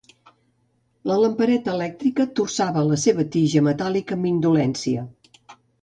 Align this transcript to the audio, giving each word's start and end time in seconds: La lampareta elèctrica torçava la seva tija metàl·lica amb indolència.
La 1.11 1.17
lampareta 1.23 1.75
elèctrica 1.77 2.27
torçava 2.41 2.83
la 2.89 2.99
seva 3.05 3.27
tija 3.39 3.65
metàl·lica 3.71 4.19
amb 4.21 4.31
indolència. 4.35 5.07